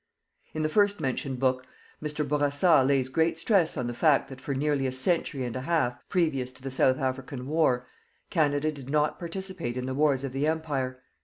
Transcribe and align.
In 0.55 0.63
the 0.63 0.67
first 0.67 0.99
mentioned 0.99 1.39
work, 1.43 1.63
Mr. 2.01 2.27
Bourassa 2.27 2.83
lays 2.83 3.07
great 3.07 3.37
stress 3.37 3.77
on 3.77 3.85
the 3.85 3.93
fact 3.93 4.29
that 4.29 4.41
for 4.41 4.55
nearly 4.55 4.87
a 4.87 4.91
century 4.91 5.43
and 5.43 5.55
a 5.55 5.61
half, 5.61 5.95
previous 6.09 6.51
to 6.53 6.63
the 6.63 6.71
South 6.71 6.97
African 6.97 7.45
War, 7.45 7.85
Canada 8.31 8.71
did 8.71 8.89
not 8.89 9.19
participate 9.19 9.77
in 9.77 9.85
the 9.85 9.93
wars 9.93 10.23
of 10.23 10.31
the 10.31 10.47
Empire. 10.47 11.03